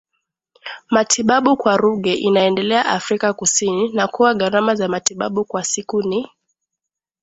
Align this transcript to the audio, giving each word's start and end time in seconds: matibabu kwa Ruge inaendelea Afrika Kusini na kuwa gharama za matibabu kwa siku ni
matibabu 0.89 1.57
kwa 1.57 1.77
Ruge 1.77 2.13
inaendelea 2.13 2.85
Afrika 2.85 3.33
Kusini 3.33 3.89
na 3.93 4.07
kuwa 4.07 4.33
gharama 4.35 4.75
za 4.75 4.87
matibabu 4.87 5.45
kwa 5.45 5.63
siku 5.63 6.01
ni 6.03 6.29